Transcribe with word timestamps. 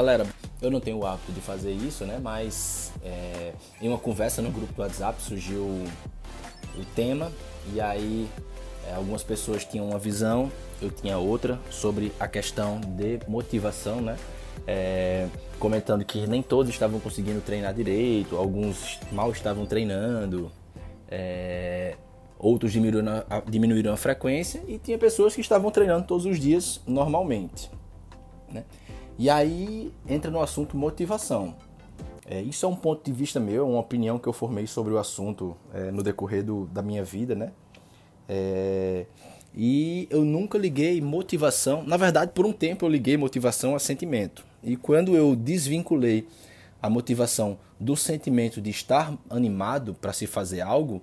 galera, 0.00 0.26
eu 0.62 0.70
não 0.70 0.80
tenho 0.80 0.96
o 0.96 1.06
hábito 1.06 1.30
de 1.30 1.42
fazer 1.42 1.72
isso, 1.72 2.06
né? 2.06 2.18
Mas 2.22 2.90
é, 3.04 3.52
em 3.82 3.88
uma 3.88 3.98
conversa 3.98 4.40
no 4.40 4.50
grupo 4.50 4.72
do 4.72 4.80
WhatsApp 4.80 5.20
surgiu 5.20 5.60
o 5.62 6.84
tema 6.94 7.30
e 7.74 7.80
aí 7.80 8.26
é, 8.88 8.94
algumas 8.94 9.22
pessoas 9.22 9.62
tinham 9.62 9.86
uma 9.86 9.98
visão, 9.98 10.50
eu 10.80 10.90
tinha 10.90 11.18
outra 11.18 11.58
sobre 11.70 12.12
a 12.18 12.26
questão 12.26 12.80
de 12.80 13.20
motivação, 13.28 14.00
né? 14.00 14.16
É, 14.66 15.26
comentando 15.58 16.02
que 16.02 16.26
nem 16.26 16.42
todos 16.42 16.70
estavam 16.70 16.98
conseguindo 16.98 17.42
treinar 17.42 17.74
direito, 17.74 18.36
alguns 18.36 18.98
mal 19.12 19.30
estavam 19.30 19.66
treinando, 19.66 20.50
é, 21.10 21.96
outros 22.38 22.72
diminuíram 22.72 23.24
a, 23.28 23.40
diminuíram 23.40 23.92
a 23.92 23.98
frequência 23.98 24.62
e 24.66 24.78
tinha 24.78 24.96
pessoas 24.96 25.34
que 25.34 25.42
estavam 25.42 25.70
treinando 25.70 26.06
todos 26.06 26.24
os 26.24 26.40
dias 26.40 26.80
normalmente. 26.86 27.70
Né? 28.50 28.64
E 29.20 29.28
aí 29.28 29.92
entra 30.08 30.30
no 30.30 30.40
assunto 30.40 30.78
motivação. 30.78 31.54
É, 32.24 32.40
isso 32.40 32.64
é 32.64 32.68
um 32.70 32.74
ponto 32.74 33.04
de 33.04 33.12
vista 33.12 33.38
meu, 33.38 33.68
uma 33.68 33.78
opinião 33.78 34.18
que 34.18 34.26
eu 34.26 34.32
formei 34.32 34.66
sobre 34.66 34.94
o 34.94 34.98
assunto 34.98 35.54
é, 35.74 35.90
no 35.90 36.02
decorrer 36.02 36.42
do, 36.42 36.64
da 36.68 36.80
minha 36.80 37.04
vida, 37.04 37.34
né? 37.34 37.52
É, 38.26 39.04
e 39.54 40.08
eu 40.08 40.24
nunca 40.24 40.56
liguei 40.56 41.02
motivação. 41.02 41.82
Na 41.84 41.98
verdade, 41.98 42.32
por 42.34 42.46
um 42.46 42.52
tempo 42.52 42.86
eu 42.86 42.88
liguei 42.88 43.18
motivação 43.18 43.74
a 43.74 43.78
sentimento. 43.78 44.42
E 44.64 44.74
quando 44.74 45.14
eu 45.14 45.36
desvinculei 45.36 46.26
a 46.80 46.88
motivação 46.88 47.58
do 47.78 47.98
sentimento 47.98 48.58
de 48.58 48.70
estar 48.70 49.12
animado 49.28 49.92
para 49.92 50.14
se 50.14 50.26
fazer 50.26 50.62
algo, 50.62 51.02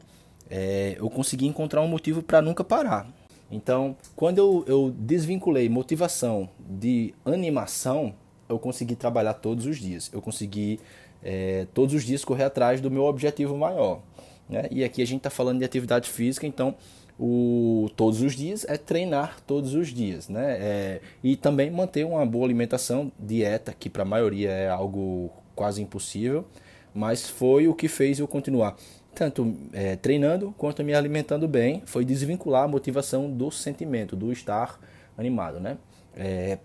é, 0.49 0.95
eu 0.97 1.07
consegui 1.07 1.45
encontrar 1.45 1.83
um 1.83 1.87
motivo 1.87 2.23
para 2.23 2.41
nunca 2.41 2.63
parar. 2.63 3.07
Então, 3.49 3.95
quando 4.15 4.37
eu, 4.37 4.63
eu 4.67 4.93
desvinculei 4.97 5.69
motivação 5.69 6.49
de 6.59 7.13
animação, 7.25 8.13
eu 8.49 8.59
consegui 8.59 8.95
trabalhar 8.95 9.33
todos 9.35 9.65
os 9.65 9.77
dias. 9.77 10.09
Eu 10.13 10.21
consegui 10.21 10.79
é, 11.23 11.65
todos 11.73 11.95
os 11.95 12.03
dias 12.03 12.25
correr 12.25 12.43
atrás 12.43 12.81
do 12.81 12.91
meu 12.91 13.03
objetivo 13.03 13.57
maior. 13.57 14.01
Né? 14.49 14.67
E 14.71 14.83
aqui 14.83 15.01
a 15.01 15.05
gente 15.05 15.19
está 15.19 15.29
falando 15.29 15.59
de 15.59 15.65
atividade 15.65 16.09
física, 16.09 16.45
então 16.45 16.75
o 17.19 17.89
todos 17.95 18.21
os 18.21 18.35
dias 18.35 18.65
é 18.69 18.77
treinar 18.77 19.37
todos 19.45 19.73
os 19.73 19.87
dias, 19.87 20.29
né? 20.29 20.57
É, 20.59 21.01
e 21.23 21.35
também 21.35 21.69
manter 21.71 22.05
uma 22.05 22.25
boa 22.25 22.45
alimentação, 22.45 23.11
dieta, 23.17 23.73
que 23.77 23.89
para 23.89 24.03
a 24.03 24.05
maioria 24.05 24.51
é 24.51 24.69
algo 24.69 25.31
quase 25.55 25.81
impossível, 25.81 26.45
mas 26.93 27.27
foi 27.27 27.67
o 27.67 27.73
que 27.73 27.87
fez 27.87 28.19
eu 28.19 28.27
continuar 28.27 28.75
tanto 29.17 29.55
é, 29.73 29.95
treinando 29.95 30.53
quanto 30.59 30.83
me 30.83 30.93
alimentando 30.93 31.47
bem, 31.47 31.81
foi 31.87 32.05
desvincular 32.05 32.65
a 32.65 32.67
motivação 32.67 33.31
do 33.31 33.49
sentimento, 33.49 34.15
do 34.15 34.31
estar 34.31 34.79
animado, 35.17 35.59
né? 35.59 35.79
É, 36.15 36.59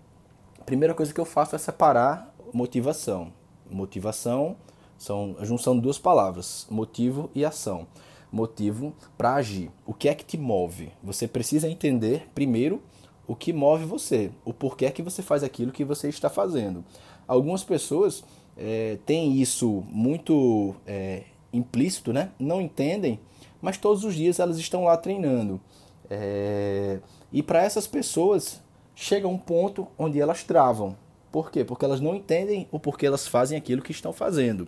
primeira 0.63 0.93
coisa 0.93 1.11
que 1.11 1.19
eu 1.19 1.25
faço 1.25 1.55
é 1.55 1.57
separar 1.57 2.31
motivação. 2.53 3.33
Motivação 3.71 4.55
são 4.99 5.35
a 5.39 5.45
junção 5.45 5.75
de 5.75 5.81
duas 5.81 5.97
palavras, 5.97 6.67
motivo 6.69 7.31
e 7.33 7.43
ação. 7.43 7.87
Motivo 8.31 8.93
para 9.17 9.33
agir. 9.33 9.71
O 9.83 9.93
que 9.93 10.07
é 10.07 10.13
que 10.13 10.23
te 10.23 10.37
move? 10.37 10.91
Você 11.03 11.27
precisa 11.27 11.67
entender 11.67 12.29
primeiro 12.35 12.83
o 13.25 13.35
que 13.35 13.51
move 13.51 13.83
você, 13.83 14.29
o 14.45 14.53
porquê 14.53 14.91
que 14.91 15.01
você 15.01 15.23
faz 15.23 15.43
aquilo 15.43 15.71
que 15.71 15.83
você 15.83 16.07
está 16.07 16.29
fazendo. 16.29 16.85
Algumas 17.27 17.63
pessoas 17.63 18.23
é, 18.55 18.99
têm 19.07 19.41
isso 19.41 19.83
muito 19.89 20.75
é, 20.85 21.23
implícito, 21.53 22.11
né? 22.11 22.31
Não 22.39 22.59
entendem, 22.59 23.19
mas 23.61 23.77
todos 23.77 24.03
os 24.03 24.15
dias 24.15 24.39
elas 24.39 24.57
estão 24.57 24.83
lá 24.83 24.97
treinando. 24.97 25.61
É... 26.09 26.99
E 27.31 27.41
para 27.41 27.63
essas 27.63 27.87
pessoas 27.87 28.61
chega 28.95 29.27
um 29.27 29.37
ponto 29.37 29.87
onde 29.97 30.19
elas 30.19 30.43
travam. 30.43 30.95
Por 31.31 31.49
quê? 31.49 31.63
Porque 31.63 31.85
elas 31.85 31.99
não 31.99 32.15
entendem 32.15 32.67
o 32.71 32.79
porquê 32.79 33.07
elas 33.07 33.27
fazem 33.27 33.57
aquilo 33.57 33.81
que 33.81 33.91
estão 33.91 34.13
fazendo. 34.13 34.67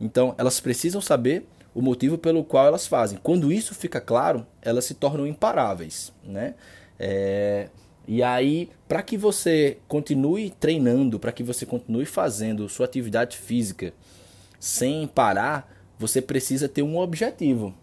Então, 0.00 0.34
elas 0.38 0.60
precisam 0.60 1.00
saber 1.00 1.46
o 1.74 1.82
motivo 1.82 2.18
pelo 2.18 2.42
qual 2.42 2.66
elas 2.66 2.86
fazem. 2.86 3.18
Quando 3.22 3.52
isso 3.52 3.74
fica 3.74 4.00
claro, 4.00 4.46
elas 4.62 4.84
se 4.84 4.94
tornam 4.94 5.26
imparáveis, 5.26 6.12
né? 6.24 6.54
É... 6.98 7.68
E 8.06 8.22
aí, 8.22 8.70
para 8.88 9.02
que 9.02 9.18
você 9.18 9.78
continue 9.86 10.50
treinando, 10.50 11.20
para 11.20 11.30
que 11.30 11.42
você 11.42 11.66
continue 11.66 12.06
fazendo 12.06 12.68
sua 12.68 12.86
atividade 12.86 13.36
física 13.36 13.92
sem 14.58 15.06
parar, 15.06 15.77
você 15.98 16.22
precisa 16.22 16.68
ter 16.68 16.82
um 16.82 16.98
objetivo. 16.98 17.74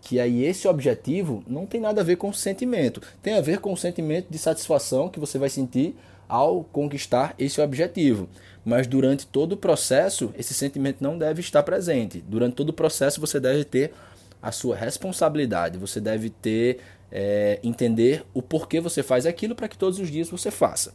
Que 0.00 0.20
aí 0.20 0.44
esse 0.44 0.68
objetivo 0.68 1.42
não 1.46 1.66
tem 1.66 1.80
nada 1.80 2.00
a 2.00 2.04
ver 2.04 2.16
com 2.16 2.28
o 2.28 2.34
sentimento, 2.34 3.02
tem 3.22 3.34
a 3.34 3.40
ver 3.40 3.58
com 3.58 3.72
o 3.72 3.76
sentimento 3.76 4.28
de 4.30 4.38
satisfação 4.38 5.08
que 5.08 5.18
você 5.18 5.38
vai 5.38 5.48
sentir 5.48 5.96
ao 6.28 6.62
conquistar 6.64 7.34
esse 7.38 7.60
objetivo. 7.60 8.28
Mas 8.64 8.86
durante 8.86 9.26
todo 9.26 9.52
o 9.52 9.56
processo, 9.56 10.32
esse 10.36 10.54
sentimento 10.54 10.98
não 11.00 11.18
deve 11.18 11.40
estar 11.40 11.62
presente. 11.62 12.22
Durante 12.26 12.54
todo 12.54 12.70
o 12.70 12.72
processo, 12.72 13.20
você 13.20 13.40
deve 13.40 13.64
ter 13.64 13.92
a 14.40 14.52
sua 14.52 14.76
responsabilidade, 14.76 15.78
você 15.78 16.00
deve 16.00 16.30
ter 16.30 16.78
é, 17.10 17.58
entender 17.62 18.24
o 18.34 18.42
porquê 18.42 18.80
você 18.80 19.02
faz 19.02 19.26
aquilo 19.26 19.54
para 19.54 19.68
que 19.68 19.78
todos 19.78 19.98
os 19.98 20.10
dias 20.10 20.28
você 20.28 20.50
faça. 20.50 20.94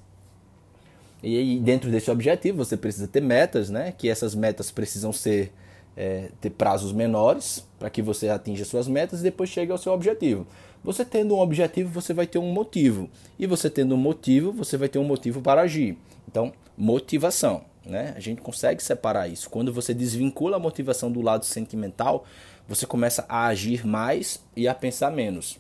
E 1.23 1.59
dentro 1.59 1.91
desse 1.91 2.09
objetivo, 2.09 2.57
você 2.57 2.75
precisa 2.75 3.07
ter 3.07 3.21
metas, 3.21 3.69
né? 3.69 3.93
Que 3.95 4.09
essas 4.09 4.33
metas 4.33 4.71
precisam 4.71 5.13
ser 5.13 5.51
é, 5.95 6.29
ter 6.39 6.49
prazos 6.51 6.93
menores 6.93 7.67
para 7.77 7.89
que 7.89 8.01
você 8.01 8.29
atinja 8.29 8.65
suas 8.65 8.87
metas 8.87 9.19
e 9.19 9.23
depois 9.23 9.49
chegue 9.49 9.71
ao 9.71 9.77
seu 9.77 9.93
objetivo. 9.93 10.47
Você 10.83 11.05
tendo 11.05 11.35
um 11.35 11.39
objetivo, 11.39 11.89
você 11.91 12.13
vai 12.13 12.25
ter 12.25 12.39
um 12.39 12.51
motivo. 12.51 13.09
E 13.37 13.45
você 13.45 13.69
tendo 13.69 13.93
um 13.93 13.97
motivo, 13.97 14.51
você 14.51 14.77
vai 14.77 14.89
ter 14.89 14.99
um 14.99 15.03
motivo 15.03 15.41
para 15.41 15.61
agir. 15.61 15.97
Então, 16.27 16.51
motivação. 16.77 17.63
Né? 17.85 18.13
A 18.15 18.19
gente 18.19 18.41
consegue 18.41 18.81
separar 18.81 19.27
isso. 19.27 19.49
Quando 19.49 19.73
você 19.73 19.93
desvincula 19.93 20.57
a 20.57 20.59
motivação 20.59 21.11
do 21.11 21.21
lado 21.21 21.45
sentimental, 21.45 22.25
você 22.67 22.85
começa 22.85 23.25
a 23.27 23.47
agir 23.47 23.85
mais 23.85 24.43
e 24.55 24.67
a 24.67 24.73
pensar 24.73 25.11
menos. 25.11 25.59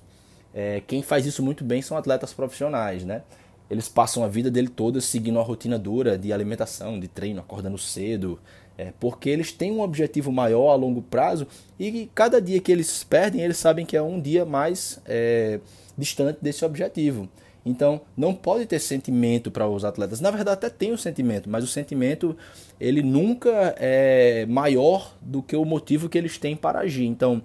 É, 0.53 0.81
quem 0.85 1.01
faz 1.01 1.25
isso 1.25 1.43
muito 1.43 1.63
bem 1.63 1.81
são 1.81 1.97
atletas 1.97 2.33
profissionais, 2.33 3.03
né? 3.03 3.23
Eles 3.69 3.87
passam 3.87 4.23
a 4.23 4.27
vida 4.27 4.51
dele 4.51 4.67
toda 4.67 4.99
seguindo 4.99 5.37
uma 5.37 5.43
rotina 5.43 5.79
dura 5.79 6.17
de 6.17 6.33
alimentação, 6.33 6.99
de 6.99 7.07
treino, 7.07 7.39
acordando 7.39 7.77
cedo, 7.77 8.37
é, 8.81 8.93
porque 8.99 9.29
eles 9.29 9.51
têm 9.51 9.71
um 9.71 9.81
objetivo 9.81 10.31
maior 10.31 10.71
a 10.71 10.75
longo 10.75 11.03
prazo 11.03 11.45
e 11.79 12.09
cada 12.15 12.41
dia 12.41 12.59
que 12.59 12.71
eles 12.71 13.03
perdem, 13.03 13.41
eles 13.41 13.57
sabem 13.57 13.85
que 13.85 13.95
é 13.95 14.01
um 14.01 14.19
dia 14.19 14.43
mais 14.43 14.99
é, 15.05 15.59
distante 15.95 16.39
desse 16.41 16.65
objetivo. 16.65 17.29
Então, 17.63 18.01
não 18.17 18.33
pode 18.33 18.65
ter 18.65 18.79
sentimento 18.79 19.51
para 19.51 19.67
os 19.67 19.85
atletas. 19.85 20.19
Na 20.19 20.31
verdade, 20.31 20.55
até 20.55 20.67
tem 20.67 20.91
o 20.91 20.97
sentimento, 20.97 21.47
mas 21.47 21.63
o 21.63 21.67
sentimento 21.67 22.35
ele 22.79 23.03
nunca 23.03 23.75
é 23.77 24.47
maior 24.47 25.15
do 25.21 25.43
que 25.43 25.55
o 25.55 25.63
motivo 25.63 26.09
que 26.09 26.17
eles 26.17 26.39
têm 26.39 26.55
para 26.55 26.79
agir. 26.79 27.05
Então, 27.05 27.39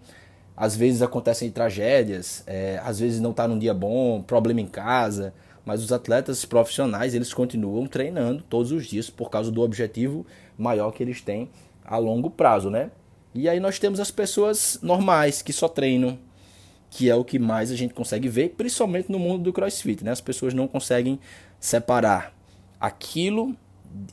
às 0.57 0.75
vezes 0.75 1.03
acontecem 1.03 1.51
tragédias, 1.51 2.43
é, 2.47 2.81
às 2.83 2.99
vezes 2.99 3.21
não 3.21 3.33
está 3.33 3.47
num 3.47 3.59
dia 3.59 3.75
bom, 3.75 4.23
problema 4.23 4.63
em 4.63 4.67
casa, 4.67 5.35
mas 5.67 5.83
os 5.83 5.93
atletas 5.93 6.45
profissionais 6.45 7.13
eles 7.13 7.35
continuam 7.35 7.89
treinando 7.89 8.43
todos 8.49 8.71
os 8.71 8.87
dias 8.87 9.11
por 9.11 9.29
causa 9.29 9.51
do 9.51 9.61
objetivo 9.61 10.25
maior 10.57 10.93
que 10.93 11.03
eles 11.03 11.21
têm 11.21 11.51
a 11.85 11.99
longo 11.99 12.31
prazo, 12.31 12.71
né? 12.71 12.93
E 13.35 13.49
aí 13.49 13.59
nós 13.59 13.79
temos 13.79 13.99
as 13.99 14.11
pessoas 14.11 14.79
normais 14.81 15.43
que 15.43 15.53
só 15.53 15.69
treinam, 15.69 16.19
que 16.89 17.11
é 17.11 17.15
o 17.17 17.25
que 17.25 17.39
mais 17.39 17.71
a 17.73 17.77
gente 17.77 17.93
consegue 17.93 18.29
ver, 18.29 18.55
principalmente 18.57 19.11
no 19.11 19.19
mundo 19.19 19.43
do 19.43 19.53
CrossFit, 19.53 20.05
né? 20.05 20.13
As 20.13 20.21
pessoas 20.21 20.55
não 20.55 20.69
conseguem 20.69 21.19
separar 21.59 22.33
aquilo 22.81 23.55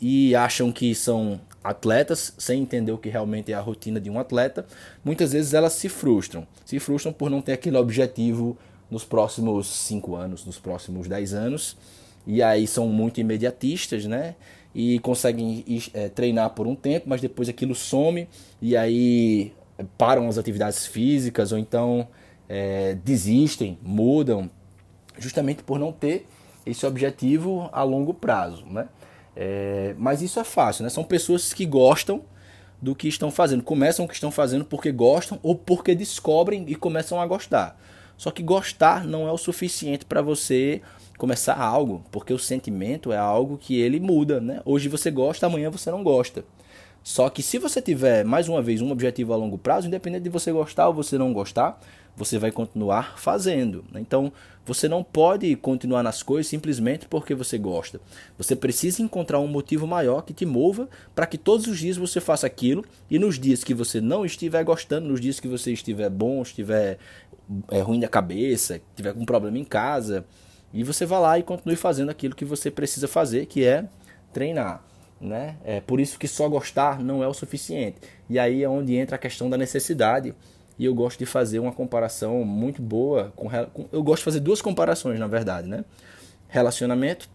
e 0.01 0.35
acham 0.35 0.71
que 0.71 0.93
são 0.95 1.39
atletas 1.63 2.33
sem 2.37 2.61
entender 2.61 2.91
o 2.91 2.97
que 2.97 3.09
realmente 3.09 3.51
é 3.51 3.55
a 3.55 3.61
rotina 3.61 4.01
de 4.01 4.09
um 4.09 4.19
atleta. 4.19 4.65
Muitas 5.05 5.31
vezes 5.31 5.53
elas 5.53 5.73
se 5.73 5.87
frustram, 5.87 6.47
se 6.65 6.79
frustram 6.79 7.13
por 7.13 7.29
não 7.29 7.41
ter 7.41 7.53
aquele 7.53 7.77
objetivo 7.77 8.57
nos 8.93 9.03
próximos 9.03 9.67
5 9.67 10.15
anos, 10.15 10.45
nos 10.45 10.59
próximos 10.59 11.07
10 11.07 11.33
anos. 11.33 11.75
E 12.25 12.41
aí 12.41 12.65
são 12.65 12.87
muito 12.87 13.19
imediatistas, 13.19 14.05
né? 14.05 14.35
e 14.73 14.99
conseguem 14.99 15.63
é, 15.93 16.09
treinar 16.09 16.49
por 16.51 16.65
um 16.65 16.75
tempo, 16.75 17.07
mas 17.07 17.21
depois 17.21 17.47
aquilo 17.47 17.75
some 17.75 18.27
e 18.61 18.75
aí 18.75 19.53
param 19.97 20.27
as 20.27 20.37
atividades 20.37 20.87
físicas 20.87 21.51
ou 21.51 21.57
então 21.57 22.07
é, 22.49 22.95
desistem, 23.03 23.77
mudam, 23.81 24.49
justamente 25.17 25.63
por 25.63 25.77
não 25.77 25.91
ter 25.91 26.27
esse 26.65 26.85
objetivo 26.85 27.69
a 27.71 27.83
longo 27.83 28.13
prazo, 28.13 28.65
né? 28.65 28.87
É, 29.35 29.95
mas 29.97 30.21
isso 30.21 30.39
é 30.39 30.43
fácil, 30.43 30.83
né? 30.83 30.89
São 30.89 31.03
pessoas 31.03 31.53
que 31.53 31.65
gostam 31.65 32.21
do 32.81 32.95
que 32.95 33.07
estão 33.07 33.31
fazendo, 33.31 33.63
começam 33.63 34.05
o 34.05 34.07
que 34.07 34.13
estão 34.13 34.31
fazendo 34.31 34.65
porque 34.65 34.91
gostam 34.91 35.39
ou 35.41 35.55
porque 35.55 35.95
descobrem 35.95 36.65
e 36.67 36.75
começam 36.75 37.19
a 37.19 37.25
gostar. 37.25 37.79
Só 38.17 38.31
que 38.31 38.43
gostar 38.43 39.05
não 39.05 39.27
é 39.27 39.31
o 39.31 39.37
suficiente 39.37 40.05
para 40.05 40.21
você 40.21 40.81
começar 41.17 41.55
algo, 41.55 42.03
porque 42.11 42.33
o 42.33 42.39
sentimento 42.39 43.11
é 43.11 43.17
algo 43.17 43.57
que 43.57 43.79
ele 43.79 43.99
muda, 43.99 44.41
né? 44.41 44.61
Hoje 44.65 44.89
você 44.89 45.11
gosta, 45.11 45.45
amanhã 45.45 45.69
você 45.69 45.89
não 45.91 46.03
gosta. 46.03 46.43
Só 47.03 47.29
que 47.29 47.43
se 47.43 47.59
você 47.59 47.81
tiver, 47.81 48.23
mais 48.23 48.47
uma 48.47 48.61
vez, 48.61 48.81
um 48.81 48.89
objetivo 48.89 49.33
a 49.33 49.35
longo 49.35 49.57
prazo, 49.57 49.87
independente 49.87 50.23
de 50.23 50.29
você 50.29 50.51
gostar 50.51 50.87
ou 50.87 50.93
você 50.93 51.17
não 51.17 51.33
gostar, 51.33 51.79
você 52.15 52.39
vai 52.39 52.51
continuar 52.51 53.19
fazendo. 53.19 53.83
Né? 53.91 53.99
Então, 53.99 54.31
você 54.65 54.87
não 54.87 55.03
pode 55.03 55.53
continuar 55.57 56.01
nas 56.01 56.23
coisas 56.23 56.47
simplesmente 56.47 57.05
porque 57.07 57.35
você 57.35 57.57
gosta. 57.57 57.99
Você 58.37 58.55
precisa 58.55 59.01
encontrar 59.01 59.39
um 59.39 59.47
motivo 59.47 59.85
maior 59.85 60.21
que 60.21 60.33
te 60.33 60.45
mova 60.45 60.87
para 61.13 61.25
que 61.25 61.37
todos 61.37 61.67
os 61.67 61.77
dias 61.77 61.97
você 61.97 62.21
faça 62.21 62.47
aquilo 62.47 62.85
e 63.09 63.19
nos 63.19 63.37
dias 63.37 63.63
que 63.63 63.73
você 63.73 63.99
não 63.99 64.25
estiver 64.25 64.63
gostando, 64.63 65.09
nos 65.09 65.19
dias 65.19 65.39
que 65.39 65.47
você 65.47 65.73
estiver 65.73 66.09
bom, 66.09 66.41
estiver 66.41 66.97
é, 67.69 67.81
ruim 67.81 67.99
da 67.99 68.07
cabeça, 68.07 68.79
tiver 68.95 69.13
com 69.13 69.25
problema 69.25 69.57
em 69.57 69.65
casa, 69.65 70.25
e 70.73 70.83
você 70.83 71.05
vá 71.05 71.19
lá 71.19 71.37
e 71.37 71.43
continue 71.43 71.75
fazendo 71.75 72.09
aquilo 72.09 72.35
que 72.35 72.45
você 72.45 72.71
precisa 72.71 73.07
fazer, 73.07 73.45
que 73.45 73.65
é 73.65 73.85
treinar. 74.31 74.92
Né? 75.23 75.55
É 75.63 75.79
por 75.79 76.01
isso 76.01 76.19
que 76.19 76.27
só 76.27 76.49
gostar 76.49 76.99
não 76.99 77.23
é 77.23 77.27
o 77.27 77.33
suficiente. 77.33 77.97
E 78.29 78.37
aí 78.37 78.61
é 78.61 78.67
onde 78.67 78.93
entra 78.93 79.15
a 79.15 79.19
questão 79.19 79.49
da 79.49 79.57
necessidade. 79.57 80.35
E 80.77 80.83
eu 80.83 80.93
gosto 80.93 81.17
de 81.17 81.25
fazer 81.25 81.59
uma 81.59 81.71
comparação 81.71 82.43
muito 82.43 82.81
boa 82.81 83.31
com, 83.33 83.47
eu 83.91 84.03
gosto 84.03 84.19
de 84.19 84.25
fazer 84.25 84.39
duas 84.41 84.61
comparações, 84.61 85.17
na 85.17 85.27
verdade, 85.27 85.67
né? 85.67 85.85
Relacionamento 86.49 87.29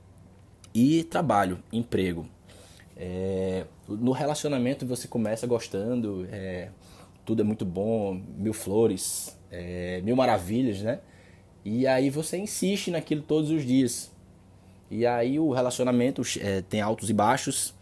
e 0.75 1.02
trabalho, 1.05 1.58
emprego. 1.73 2.29
É, 2.94 3.64
no 3.88 4.12
relacionamento 4.12 4.85
você 4.85 5.08
começa 5.08 5.46
gostando, 5.46 6.29
é, 6.31 6.69
tudo 7.25 7.40
é 7.40 7.44
muito 7.44 7.64
bom, 7.64 8.20
mil 8.37 8.52
flores, 8.52 9.35
é, 9.50 10.02
mil 10.02 10.17
maravilhas, 10.17 10.82
né? 10.82 11.00
E 11.64 11.87
aí 11.87 12.11
você 12.11 12.37
insiste 12.37 12.90
naquilo 12.90 13.23
todos 13.23 13.50
os 13.50 13.64
dias. 13.64 14.11
E 14.90 15.06
aí 15.06 15.38
o 15.38 15.52
relacionamento 15.52 16.23
é, 16.40 16.61
tem 16.62 16.81
altos 16.81 17.08
e 17.08 17.14
baixos, 17.14 17.75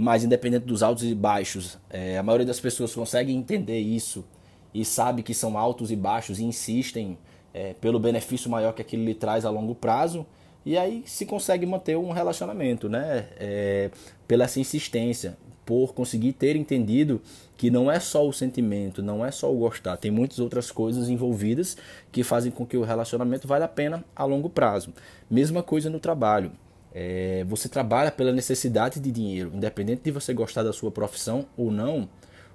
mas 0.00 0.24
independente 0.24 0.64
dos 0.64 0.82
altos 0.82 1.04
e 1.04 1.14
baixos, 1.14 1.76
é, 1.90 2.16
a 2.16 2.22
maioria 2.22 2.46
das 2.46 2.58
pessoas 2.58 2.94
consegue 2.94 3.34
entender 3.34 3.78
isso 3.78 4.24
e 4.72 4.82
sabe 4.82 5.22
que 5.22 5.34
são 5.34 5.58
altos 5.58 5.90
e 5.90 5.96
baixos 5.96 6.38
e 6.38 6.44
insistem 6.44 7.18
é, 7.52 7.74
pelo 7.74 8.00
benefício 8.00 8.50
maior 8.50 8.72
que 8.72 8.80
aquilo 8.80 9.04
lhe 9.04 9.14
traz 9.14 9.44
a 9.44 9.50
longo 9.50 9.74
prazo. 9.74 10.24
E 10.64 10.78
aí 10.78 11.02
se 11.04 11.26
consegue 11.26 11.66
manter 11.66 11.98
um 11.98 12.12
relacionamento, 12.12 12.88
né? 12.88 13.28
É, 13.38 13.90
pela 14.26 14.44
essa 14.44 14.58
insistência, 14.58 15.36
por 15.66 15.92
conseguir 15.92 16.32
ter 16.32 16.56
entendido 16.56 17.20
que 17.58 17.70
não 17.70 17.90
é 17.90 18.00
só 18.00 18.26
o 18.26 18.32
sentimento, 18.32 19.02
não 19.02 19.22
é 19.22 19.30
só 19.30 19.52
o 19.52 19.58
gostar, 19.58 19.98
tem 19.98 20.10
muitas 20.10 20.38
outras 20.38 20.70
coisas 20.70 21.10
envolvidas 21.10 21.76
que 22.10 22.24
fazem 22.24 22.50
com 22.50 22.64
que 22.64 22.78
o 22.78 22.84
relacionamento 22.84 23.46
valha 23.46 23.66
a 23.66 23.68
pena 23.68 24.02
a 24.16 24.24
longo 24.24 24.48
prazo. 24.48 24.94
Mesma 25.30 25.62
coisa 25.62 25.90
no 25.90 26.00
trabalho. 26.00 26.52
É, 26.92 27.44
você 27.48 27.68
trabalha 27.68 28.10
pela 28.10 28.32
necessidade 28.32 28.98
de 28.98 29.10
dinheiro, 29.10 29.52
independente 29.54 30.02
de 30.02 30.10
você 30.10 30.34
gostar 30.34 30.62
da 30.62 30.72
sua 30.72 30.90
profissão 30.90 31.46
ou 31.56 31.70
não. 31.70 32.08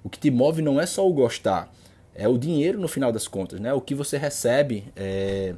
O 0.04 0.10
que 0.10 0.18
te 0.18 0.30
move 0.30 0.62
não 0.62 0.80
é 0.80 0.86
só 0.86 1.08
o 1.08 1.12
gostar, 1.12 1.72
é 2.14 2.28
o 2.28 2.38
dinheiro 2.38 2.78
no 2.78 2.88
final 2.88 3.12
das 3.12 3.26
contas, 3.26 3.60
né? 3.60 3.72
O 3.72 3.80
que 3.80 3.94
você 3.94 4.16
recebe, 4.16 4.84
é, 4.94 5.54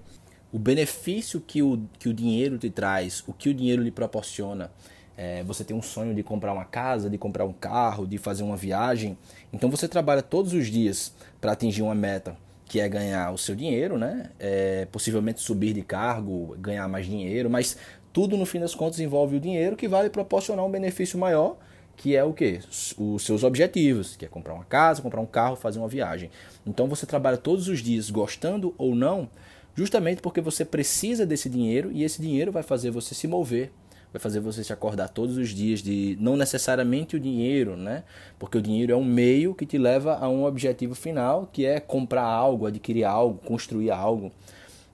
o 0.53 0.59
benefício 0.59 1.41
que 1.41 1.63
o, 1.63 1.83
que 1.99 2.09
o 2.09 2.15
dinheiro 2.15 2.59
te 2.59 2.71
traz, 2.71 3.23
o 3.27 3.33
que 3.33 3.49
o 3.49 3.55
dinheiro 3.55 3.83
lhe 3.83 3.91
proporciona. 3.91 4.71
É, 5.17 5.43
você 5.43 5.65
tem 5.65 5.77
um 5.77 5.83
sonho 5.83 6.15
de 6.15 6.23
comprar 6.23 6.53
uma 6.53 6.65
casa, 6.65 7.11
de 7.11 7.19
comprar 7.19 7.45
um 7.45 7.53
carro, 7.53 8.07
de 8.07 8.19
fazer 8.19 8.45
uma 8.45 8.57
viagem. 8.57 9.19
Então 9.53 9.69
você 9.69 9.89
trabalha 9.89 10.23
todos 10.23 10.53
os 10.53 10.69
dias 10.69 11.13
para 11.41 11.53
atingir 11.53 11.83
uma 11.83 11.95
meta 11.95 12.37
que 12.69 12.79
é 12.81 12.89
ganhar 12.89 13.33
o 13.33 13.39
seu 13.39 13.57
dinheiro, 13.57 13.97
né? 13.97 14.31
É, 14.39 14.87
possivelmente 14.93 15.41
subir 15.41 15.73
de 15.73 15.83
cargo, 15.83 16.55
ganhar 16.59 16.87
mais 16.87 17.07
dinheiro, 17.07 17.49
mas 17.49 17.79
tudo 18.19 18.37
no 18.37 18.45
fim 18.45 18.59
das 18.59 18.75
contas 18.75 18.99
envolve 18.99 19.37
o 19.37 19.41
dinheiro 19.41 19.77
que 19.77 19.87
vai 19.87 20.11
proporcionar 20.11 20.67
um 20.67 20.71
benefício 20.73 21.17
maior, 21.17 21.57
que 21.97 22.17
é 22.17 22.25
o 22.25 22.33
que? 22.33 22.59
Os 22.99 23.23
seus 23.23 23.45
objetivos, 23.45 24.17
que 24.17 24.25
é 24.25 24.29
comprar 24.29 24.55
uma 24.55 24.65
casa, 24.65 25.01
comprar 25.01 25.21
um 25.21 25.27
carro, 25.27 25.55
fazer 25.55 25.79
uma 25.79 25.87
viagem. 25.87 26.29
Então 26.67 26.89
você 26.89 27.07
trabalha 27.07 27.37
todos 27.37 27.69
os 27.69 27.79
dias, 27.79 28.11
gostando 28.11 28.75
ou 28.77 28.93
não, 28.93 29.31
justamente 29.73 30.21
porque 30.21 30.41
você 30.41 30.65
precisa 30.65 31.25
desse 31.25 31.49
dinheiro 31.49 31.93
e 31.93 32.03
esse 32.03 32.21
dinheiro 32.21 32.51
vai 32.51 32.65
fazer 32.65 32.91
você 32.91 33.15
se 33.15 33.29
mover 33.29 33.71
vai 34.13 34.19
fazer 34.21 34.41
você 34.41 34.65
se 34.65 34.73
acordar 34.73 35.09
todos 35.11 35.37
os 35.37 35.51
dias 35.51 35.81
de 35.81 36.17
não 36.19 36.35
necessariamente 36.35 37.15
o 37.15 37.21
dinheiro, 37.21 37.77
né? 37.77 38.05
Porque 38.39 38.57
o 38.57 38.63
dinheiro 38.63 38.91
é 38.91 38.97
um 38.97 39.05
meio 39.05 39.55
que 39.55 39.67
te 39.67 39.77
leva 39.77 40.17
a 40.17 40.27
um 40.31 40.45
objetivo 40.45 40.95
final, 40.95 41.47
que 41.53 41.67
é 41.67 41.79
comprar 41.79 42.25
algo, 42.25 42.65
adquirir 42.65 43.05
algo, 43.05 43.39
construir 43.45 43.91
algo. 43.91 44.33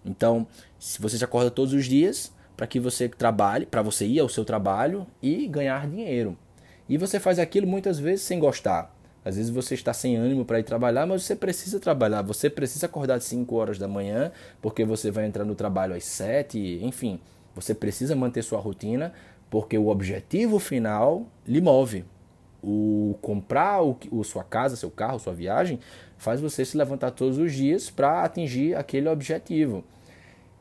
Então, 0.05 0.45
se 0.81 1.01
você 1.01 1.17
se 1.17 1.25
acorda 1.25 1.49
todos 1.49 1.73
os 1.73 1.87
dias, 1.87 2.34
para 2.57 2.67
que 2.67 2.79
você 2.79 3.09
trabalhe, 3.09 3.67
para 3.67 3.83
você 3.83 4.07
ir 4.07 4.21
ao 4.21 4.29
seu 4.29 4.45
trabalho 4.45 5.07
e 5.23 5.47
ganhar 5.47 5.89
dinheiro. 5.89 6.37
E 6.89 6.99
você 6.99 7.19
faz 7.19 7.39
aquilo 7.39 7.67
muitas 7.67 7.99
vezes 7.99 8.23
sem 8.23 8.39
gostar. 8.39 8.95
Às 9.25 9.37
vezes 9.37 9.51
você 9.51 9.75
está 9.75 9.93
sem 9.95 10.17
ânimo 10.17 10.45
para 10.45 10.61
ir 10.61 10.65
trabalhar, 10.65 11.07
mas 11.07 11.23
você 11.23 11.35
precisa 11.35 11.81
trabalhar. 11.81 12.21
Você 12.23 12.51
precisa 12.51 12.87
acordar 12.87 13.15
às 13.15 13.25
5 13.25 13.57
horas 13.57 13.79
da 13.79 13.89
manhã, 13.89 14.31
porque 14.61 14.85
você 14.85 15.11
vai 15.11 15.25
entrar 15.25 15.45
no 15.45 15.55
trabalho 15.55 15.95
às 15.95 16.05
7, 16.05 16.81
enfim. 16.83 17.19
Você 17.55 17.75
precisa 17.75 18.15
manter 18.15 18.43
sua 18.43 18.59
rotina, 18.59 19.15
porque 19.49 19.79
o 19.79 19.89
objetivo 19.89 20.59
final 20.59 21.27
lhe 21.47 21.61
move. 21.61 22.05
O 22.63 23.17
comprar 23.23 23.83
o, 23.83 23.97
o 24.11 24.23
sua 24.23 24.45
casa, 24.45 24.77
seu 24.77 24.91
carro, 24.91 25.19
sua 25.19 25.33
viagem, 25.33 25.81
faz 26.19 26.41
você 26.41 26.65
se 26.65 26.77
levantar 26.77 27.11
todos 27.11 27.39
os 27.39 27.53
dias 27.53 27.89
para 27.89 28.25
atingir 28.25 28.75
aquele 28.75 29.09
objetivo. 29.09 29.85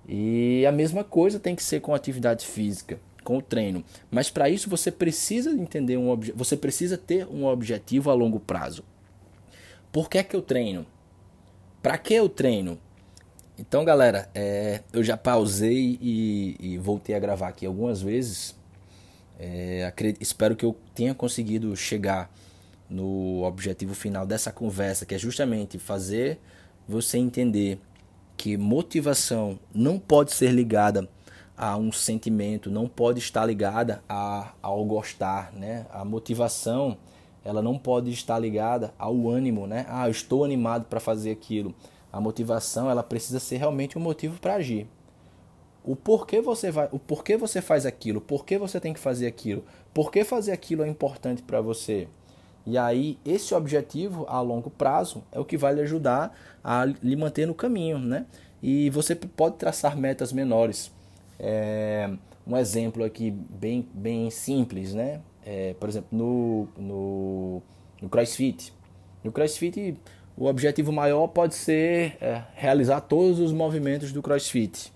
E 0.08 0.66
a 0.66 0.72
mesma 0.72 1.04
coisa 1.04 1.40
tem 1.40 1.56
que 1.56 1.64
ser 1.64 1.80
com 1.80 1.94
atividade 1.94 2.46
física, 2.46 3.00
com 3.24 3.38
o 3.38 3.42
treino. 3.42 3.84
Mas 4.12 4.30
para 4.30 4.50
isso 4.50 4.70
você 4.70 4.92
precisa 4.92 5.52
entender 5.52 5.98
um 5.98 6.20
você 6.36 6.58
precisa 6.58 6.98
ter 6.98 7.26
um 7.28 7.46
objetivo 7.46 8.10
a 8.10 8.14
longo 8.14 8.40
prazo. 8.40 8.84
Por 9.92 10.10
que, 10.10 10.18
é 10.18 10.24
que 10.24 10.36
eu 10.36 10.42
treino? 10.42 10.86
Para 11.82 11.98
que 11.98 12.14
eu 12.14 12.28
treino? 12.28 12.80
Então, 13.58 13.86
galera, 13.86 14.30
é, 14.34 14.82
eu 14.92 15.04
já 15.04 15.16
pausei 15.16 16.00
e, 16.02 16.56
e, 16.60 16.78
voltei 16.80 17.14
a 17.14 17.20
gravar 17.20 17.50
aqui 17.50 17.66
algumas 17.66 18.02
vezes. 18.02 18.56
É, 19.40 19.94
espero 20.20 20.56
que 20.56 20.66
eu 20.66 20.76
tenha 20.96 21.14
conseguido 21.14 21.76
chegar 21.76 22.34
no 22.90 23.44
objetivo 23.44 23.94
final 23.94 24.26
dessa 24.26 24.52
conversa, 24.52 25.06
que 25.06 25.14
é 25.14 25.18
justamente 25.18 25.78
fazer 25.78 26.40
você 26.88 27.18
entender 27.18 27.80
que 28.44 28.58
motivação 28.58 29.58
não 29.74 29.98
pode 29.98 30.34
ser 30.34 30.52
ligada 30.52 31.08
a 31.56 31.78
um 31.78 31.94
sentimento, 31.94 32.70
não 32.70 32.90
pode 32.90 33.20
estar 33.20 33.46
ligada 33.46 34.04
a, 34.10 34.52
ao 34.62 34.84
gostar, 34.84 35.54
né? 35.54 35.86
A 35.90 36.04
motivação, 36.04 36.98
ela 37.42 37.62
não 37.62 37.78
pode 37.78 38.12
estar 38.12 38.38
ligada 38.38 38.94
ao 39.00 39.30
ânimo, 39.30 39.66
né? 39.66 39.86
Ah, 39.88 40.10
eu 40.10 40.12
estou 40.12 40.44
animado 40.44 40.88
para 40.88 41.00
fazer 41.00 41.32
aquilo. 41.32 41.74
A 42.12 42.20
motivação, 42.20 42.90
ela 42.90 43.02
precisa 43.02 43.40
ser 43.40 43.56
realmente 43.56 43.98
um 43.98 44.02
motivo 44.02 44.38
para 44.42 44.56
agir. 44.56 44.90
O 45.82 45.96
porquê 45.96 46.42
você 46.42 46.70
vai, 46.70 46.90
o 46.92 47.00
porquê 47.00 47.38
você 47.38 47.62
faz 47.62 47.86
aquilo, 47.86 48.20
por 48.20 48.44
que 48.44 48.58
você 48.58 48.78
tem 48.78 48.94
que 48.94 49.00
fazer 49.00 49.26
aquilo, 49.26 49.64
por 49.94 50.12
que 50.12 50.26
fazer 50.26 50.52
aquilo 50.52 50.84
é 50.84 50.88
importante 50.90 51.42
para 51.42 51.62
você. 51.62 52.10
E 52.66 52.78
aí, 52.78 53.18
esse 53.26 53.54
objetivo 53.54 54.26
a 54.28 54.40
longo 54.40 54.70
prazo 54.70 55.24
é 55.32 55.40
o 55.40 55.46
que 55.46 55.58
vai 55.58 55.74
lhe 55.74 55.82
ajudar 55.82 56.34
a 56.64 56.86
lhe 56.86 57.16
manter 57.16 57.46
no 57.46 57.54
caminho, 57.54 58.00
né? 58.00 58.26
E 58.62 58.90
você 58.90 59.14
pode 59.16 59.58
traçar 59.58 59.98
metas 59.98 60.32
menores. 60.32 60.90
É, 61.38 62.10
um 62.48 62.56
exemplo 62.56 63.04
aqui 63.04 63.32
bem, 63.32 63.86
bem 63.94 64.30
simples, 64.30 64.94
né? 64.94 65.20
É, 65.46 65.74
por 65.78 65.90
exemplo, 65.90 66.08
no, 66.12 66.68
no, 66.78 67.62
no 68.02 68.10
CrossFit. 68.10 68.74
No 69.24 69.32
CrossFit, 69.32 69.98
o 70.38 70.46
objetivo 70.46 70.94
maior 70.94 71.28
pode 71.28 71.56
ser 71.56 72.18
é, 72.22 72.42
realizar 72.56 73.02
todos 73.02 73.40
os 73.40 73.52
movimentos 73.52 74.14
do 74.14 74.22
CrossFit. 74.22 74.94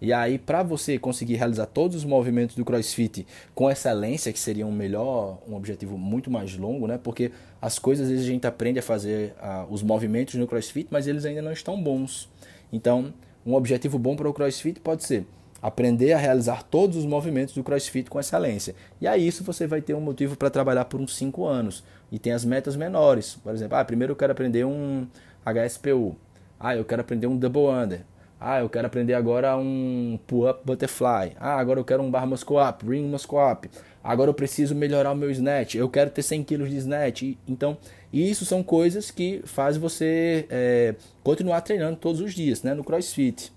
E 0.00 0.12
aí, 0.12 0.38
para 0.38 0.62
você 0.62 0.98
conseguir 0.98 1.34
realizar 1.34 1.66
todos 1.66 1.96
os 1.96 2.04
movimentos 2.04 2.56
do 2.56 2.64
CrossFit 2.64 3.26
com 3.54 3.70
excelência, 3.70 4.32
que 4.32 4.38
seria 4.38 4.66
um 4.66 4.72
melhor, 4.72 5.38
um 5.48 5.54
objetivo 5.54 5.96
muito 5.96 6.30
mais 6.30 6.56
longo, 6.56 6.86
né? 6.86 6.98
Porque 7.02 7.30
as 7.60 7.78
coisas 7.78 8.10
a 8.10 8.22
gente 8.22 8.46
aprende 8.46 8.78
a 8.78 8.82
fazer 8.82 9.34
uh, 9.40 9.72
os 9.72 9.82
movimentos 9.82 10.34
no 10.34 10.46
CrossFit, 10.46 10.88
mas 10.90 11.06
eles 11.06 11.24
ainda 11.24 11.40
não 11.40 11.52
estão 11.52 11.82
bons. 11.82 12.28
Então, 12.72 13.14
um 13.46 13.54
objetivo 13.54 13.98
bom 13.98 14.16
para 14.16 14.28
o 14.28 14.34
CrossFit 14.34 14.80
pode 14.80 15.04
ser 15.04 15.26
aprender 15.64 16.12
a 16.12 16.18
realizar 16.18 16.62
todos 16.62 16.94
os 16.94 17.06
movimentos 17.06 17.54
do 17.54 17.64
CrossFit 17.64 18.10
com 18.10 18.20
excelência. 18.20 18.74
E 19.00 19.06
aí 19.06 19.26
isso 19.26 19.42
você 19.42 19.66
vai 19.66 19.80
ter 19.80 19.94
um 19.94 20.00
motivo 20.00 20.36
para 20.36 20.50
trabalhar 20.50 20.84
por 20.84 21.00
uns 21.00 21.16
5 21.16 21.46
anos. 21.46 21.82
E 22.12 22.18
tem 22.18 22.34
as 22.34 22.44
metas 22.44 22.76
menores. 22.76 23.38
Por 23.42 23.54
exemplo, 23.54 23.78
ah, 23.78 23.82
primeiro 23.82 24.12
eu 24.12 24.16
quero 24.16 24.30
aprender 24.30 24.66
um 24.66 25.06
HSPU. 25.42 26.16
Ah, 26.60 26.76
eu 26.76 26.84
quero 26.84 27.00
aprender 27.00 27.26
um 27.26 27.38
Double 27.38 27.68
Under. 27.68 28.02
Ah, 28.46 28.60
eu 28.60 28.68
quero 28.68 28.86
aprender 28.86 29.14
agora 29.14 29.56
um 29.56 30.18
pull-up 30.26 30.60
butterfly. 30.66 31.32
Ah, 31.40 31.58
agora 31.58 31.80
eu 31.80 31.84
quero 31.84 32.02
um 32.02 32.10
bar 32.10 32.26
muscle 32.26 32.58
up, 32.58 32.86
ring 32.86 33.04
muscle 33.04 33.38
up. 33.38 33.70
Agora 34.02 34.28
eu 34.28 34.34
preciso 34.34 34.74
melhorar 34.74 35.12
o 35.12 35.16
meu 35.16 35.30
snatch. 35.30 35.76
Eu 35.76 35.88
quero 35.88 36.10
ter 36.10 36.22
100 36.22 36.44
kg 36.44 36.68
de 36.68 36.76
snatch. 36.76 37.22
Então, 37.48 37.78
isso 38.12 38.44
são 38.44 38.62
coisas 38.62 39.10
que 39.10 39.40
fazem 39.46 39.80
você 39.80 40.46
é, 40.50 40.94
continuar 41.22 41.62
treinando 41.62 41.96
todos 41.96 42.20
os 42.20 42.34
dias, 42.34 42.62
né, 42.62 42.74
no 42.74 42.84
CrossFit. 42.84 43.50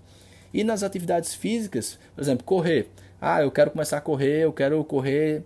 E 0.54 0.64
nas 0.64 0.82
atividades 0.82 1.34
físicas, 1.34 1.98
por 2.14 2.22
exemplo, 2.22 2.42
correr. 2.42 2.88
Ah, 3.20 3.42
eu 3.42 3.50
quero 3.50 3.70
começar 3.70 3.98
a 3.98 4.00
correr, 4.00 4.44
eu 4.44 4.54
quero 4.54 4.82
correr 4.84 5.42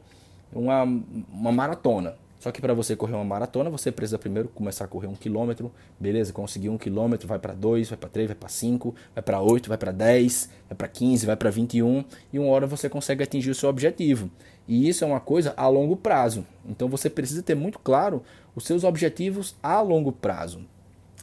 uma, 0.52 0.84
uma 0.84 1.50
maratona. 1.50 2.14
Só 2.42 2.50
que 2.50 2.60
para 2.60 2.74
você 2.74 2.96
correr 2.96 3.14
uma 3.14 3.22
maratona, 3.22 3.70
você 3.70 3.92
precisa 3.92 4.18
primeiro 4.18 4.48
começar 4.48 4.84
a 4.84 4.88
correr 4.88 5.06
um 5.06 5.14
quilômetro, 5.14 5.70
beleza? 6.00 6.32
Conseguir 6.32 6.70
um 6.70 6.76
quilômetro, 6.76 7.28
vai 7.28 7.38
para 7.38 7.54
dois, 7.54 7.88
vai 7.88 7.96
para 7.96 8.08
três, 8.08 8.26
vai 8.26 8.34
para 8.34 8.48
cinco, 8.48 8.96
vai 9.14 9.22
para 9.22 9.40
oito, 9.40 9.68
vai 9.68 9.78
para 9.78 9.92
dez, 9.92 10.50
vai 10.68 10.76
para 10.76 10.88
quinze, 10.88 11.24
vai 11.24 11.36
para 11.36 11.50
vinte 11.50 11.74
e 11.74 11.84
um, 11.84 12.04
e 12.32 12.40
uma 12.40 12.48
hora 12.48 12.66
você 12.66 12.88
consegue 12.88 13.22
atingir 13.22 13.50
o 13.50 13.54
seu 13.54 13.68
objetivo. 13.68 14.28
E 14.66 14.88
isso 14.88 15.04
é 15.04 15.06
uma 15.06 15.20
coisa 15.20 15.54
a 15.56 15.68
longo 15.68 15.96
prazo. 15.96 16.44
Então 16.66 16.88
você 16.88 17.08
precisa 17.08 17.44
ter 17.44 17.54
muito 17.54 17.78
claro 17.78 18.24
os 18.56 18.64
seus 18.64 18.82
objetivos 18.82 19.54
a 19.62 19.80
longo 19.80 20.10
prazo. 20.10 20.62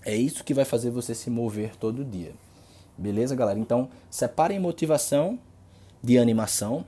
É 0.06 0.16
isso 0.16 0.42
que 0.42 0.54
vai 0.54 0.64
fazer 0.64 0.90
você 0.90 1.14
se 1.14 1.30
mover 1.30 1.76
todo 1.76 2.06
dia. 2.06 2.32
Beleza, 2.98 3.36
galera? 3.36 3.60
Então, 3.60 3.90
separem 4.10 4.58
motivação 4.58 5.38
de 6.02 6.18
animação 6.18 6.86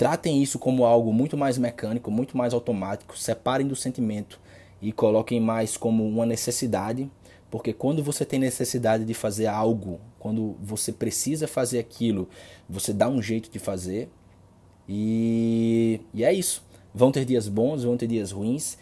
Tratem 0.00 0.42
isso 0.42 0.58
como 0.58 0.86
algo 0.86 1.12
muito 1.12 1.36
mais 1.36 1.58
mecânico, 1.58 2.10
muito 2.10 2.34
mais 2.34 2.54
automático. 2.54 3.18
Separem 3.18 3.66
do 3.66 3.76
sentimento 3.76 4.40
e 4.80 4.92
coloquem 4.92 5.38
mais 5.38 5.76
como 5.76 6.08
uma 6.08 6.24
necessidade, 6.24 7.10
porque 7.50 7.74
quando 7.74 8.02
você 8.02 8.24
tem 8.24 8.40
necessidade 8.40 9.04
de 9.04 9.12
fazer 9.12 9.46
algo, 9.46 10.00
quando 10.18 10.56
você 10.58 10.90
precisa 10.90 11.46
fazer 11.46 11.78
aquilo, 11.78 12.30
você 12.66 12.94
dá 12.94 13.10
um 13.10 13.20
jeito 13.20 13.50
de 13.50 13.58
fazer. 13.58 14.08
E, 14.88 16.00
e 16.14 16.24
é 16.24 16.32
isso. 16.32 16.64
Vão 16.94 17.12
ter 17.12 17.26
dias 17.26 17.46
bons, 17.46 17.84
vão 17.84 17.98
ter 17.98 18.06
dias 18.06 18.30
ruins. 18.30 18.78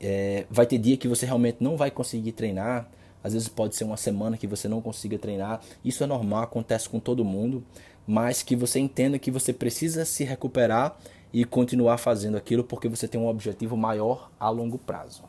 É, 0.00 0.46
vai 0.48 0.66
ter 0.66 0.78
dia 0.78 0.96
que 0.96 1.08
você 1.08 1.26
realmente 1.26 1.56
não 1.58 1.76
vai 1.76 1.90
conseguir 1.90 2.30
treinar. 2.30 2.88
Às 3.24 3.32
vezes 3.32 3.48
pode 3.48 3.74
ser 3.74 3.82
uma 3.82 3.96
semana 3.96 4.36
que 4.36 4.46
você 4.46 4.68
não 4.68 4.80
consiga 4.80 5.18
treinar. 5.18 5.60
Isso 5.84 6.04
é 6.04 6.06
normal, 6.06 6.44
acontece 6.44 6.88
com 6.88 7.00
todo 7.00 7.24
mundo 7.24 7.64
mas 8.10 8.42
que 8.42 8.56
você 8.56 8.80
entenda 8.80 9.20
que 9.20 9.30
você 9.30 9.52
precisa 9.52 10.04
se 10.04 10.24
recuperar 10.24 10.96
e 11.32 11.44
continuar 11.44 11.96
fazendo 11.96 12.36
aquilo 12.36 12.64
porque 12.64 12.88
você 12.88 13.06
tem 13.06 13.20
um 13.20 13.28
objetivo 13.28 13.76
maior 13.76 14.32
a 14.40 14.50
longo 14.50 14.76
prazo. 14.76 15.22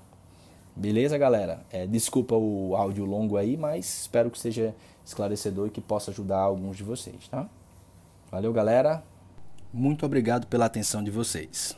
Beleza, 0.75 1.15
galera? 1.15 1.63
É, 1.71 1.85
desculpa 1.85 2.33
o 2.33 2.75
áudio 2.75 3.05
longo 3.05 3.38
aí, 3.38 3.55
mas 3.55 4.01
espero 4.01 4.31
que 4.31 4.39
seja 4.39 4.73
esclarecedor 5.05 5.67
e 5.67 5.69
que 5.69 5.79
possa 5.79 6.09
ajudar 6.09 6.39
alguns 6.39 6.75
de 6.75 6.83
vocês, 6.83 7.27
tá? 7.27 7.47
Valeu, 8.31 8.51
galera. 8.51 9.03
Muito 9.71 10.03
obrigado 10.03 10.47
pela 10.47 10.65
atenção 10.65 11.03
de 11.03 11.11
vocês. 11.11 11.77